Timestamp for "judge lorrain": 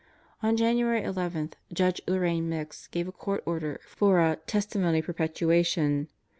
1.71-2.49